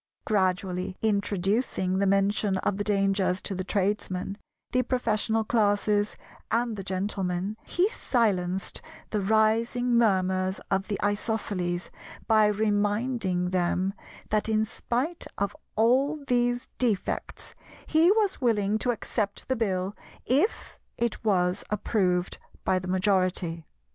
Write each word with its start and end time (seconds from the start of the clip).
Gradually 0.25 0.97
introduction 1.03 1.99
the 1.99 2.07
mention 2.07 2.57
of 2.57 2.77
the 2.77 2.83
dangers 2.83 3.39
to 3.43 3.53
the 3.53 3.63
Tradesmen, 3.63 4.39
the 4.71 4.81
Professional 4.81 5.43
Classes 5.43 6.17
and 6.49 6.75
the 6.75 6.83
Gentlemen, 6.83 7.55
he 7.67 7.87
silenced 7.87 8.81
the 9.11 9.21
rising 9.21 9.93
murmurs 9.95 10.59
of 10.71 10.87
the 10.87 10.99
Isosceles 11.05 11.91
by 12.25 12.47
reminding 12.47 13.51
them 13.51 13.93
that, 14.29 14.49
in 14.49 14.65
spite 14.65 15.27
of 15.37 15.55
all 15.75 16.25
these 16.25 16.67
defects, 16.79 17.53
he 17.85 18.09
was 18.11 18.41
willing 18.41 18.79
to 18.79 18.89
accept 18.89 19.47
the 19.47 19.55
Bill 19.55 19.95
if 20.25 20.79
it 20.97 21.23
was 21.23 21.63
approved 21.69 22.39
by 22.63 22.79
the 22.79 22.87
majority. 22.87 23.67